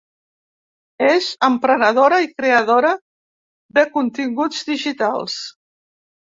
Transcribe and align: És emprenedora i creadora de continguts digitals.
És 1.09 1.27
emprenedora 1.47 2.19
i 2.27 2.29
creadora 2.31 2.95
de 3.79 3.85
continguts 3.99 4.65
digitals. 4.73 5.39